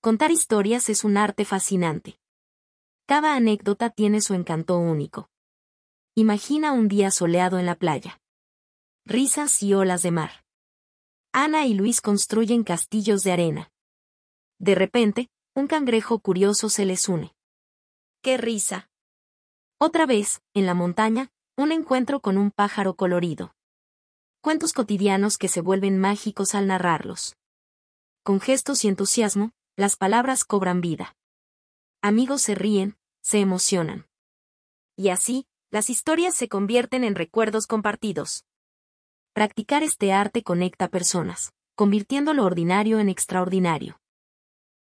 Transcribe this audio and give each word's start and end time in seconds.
Contar 0.00 0.30
historias 0.30 0.88
es 0.90 1.02
un 1.02 1.16
arte 1.16 1.44
fascinante. 1.44 2.20
Cada 3.06 3.34
anécdota 3.34 3.90
tiene 3.90 4.20
su 4.20 4.34
encanto 4.34 4.78
único. 4.78 5.28
Imagina 6.14 6.72
un 6.72 6.86
día 6.86 7.10
soleado 7.10 7.58
en 7.58 7.66
la 7.66 7.74
playa. 7.74 8.20
Risas 9.04 9.60
y 9.60 9.74
olas 9.74 10.02
de 10.02 10.12
mar. 10.12 10.44
Ana 11.32 11.66
y 11.66 11.74
Luis 11.74 12.00
construyen 12.00 12.62
castillos 12.62 13.22
de 13.22 13.32
arena. 13.32 13.72
De 14.60 14.76
repente, 14.76 15.30
un 15.56 15.66
cangrejo 15.66 16.20
curioso 16.20 16.68
se 16.68 16.84
les 16.84 17.08
une. 17.08 17.34
¡Qué 18.22 18.36
risa! 18.36 18.88
Otra 19.80 20.06
vez, 20.06 20.42
en 20.54 20.66
la 20.66 20.74
montaña, 20.74 21.32
un 21.56 21.72
encuentro 21.72 22.20
con 22.20 22.38
un 22.38 22.52
pájaro 22.52 22.94
colorido. 22.94 23.52
Cuentos 24.42 24.72
cotidianos 24.72 25.38
que 25.38 25.48
se 25.48 25.60
vuelven 25.60 25.98
mágicos 25.98 26.54
al 26.54 26.68
narrarlos. 26.68 27.36
Con 28.22 28.40
gestos 28.40 28.84
y 28.84 28.88
entusiasmo, 28.88 29.50
las 29.78 29.94
palabras 29.94 30.44
cobran 30.44 30.80
vida. 30.80 31.14
Amigos 32.02 32.42
se 32.42 32.56
ríen, 32.56 32.98
se 33.20 33.38
emocionan. 33.38 34.08
Y 34.96 35.10
así, 35.10 35.46
las 35.70 35.88
historias 35.88 36.34
se 36.34 36.48
convierten 36.48 37.04
en 37.04 37.14
recuerdos 37.14 37.68
compartidos. 37.68 38.44
Practicar 39.34 39.84
este 39.84 40.12
arte 40.12 40.42
conecta 40.42 40.88
personas, 40.88 41.52
convirtiendo 41.76 42.34
lo 42.34 42.44
ordinario 42.44 42.98
en 42.98 43.08
extraordinario. 43.08 44.00